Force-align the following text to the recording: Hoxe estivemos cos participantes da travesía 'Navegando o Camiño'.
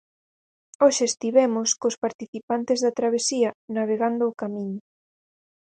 Hoxe 0.83 1.03
estivemos 1.11 1.69
cos 1.81 1.99
participantes 2.05 2.79
da 2.85 2.95
travesía 2.99 3.49
'Navegando 3.73 4.23
o 4.27 4.37
Camiño'. 4.41 4.87